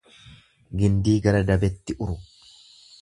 [0.79, 2.17] Gindii gara dabetti uru.